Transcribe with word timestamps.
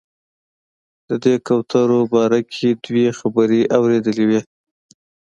د 1.07 1.09
دې 1.23 1.35
کوترو 1.47 1.99
باره 2.13 2.39
کې 2.53 2.69
دوه 2.85 3.07
خبرې 3.19 3.61
اورېدلې 3.77 4.25
وې. 4.29 4.41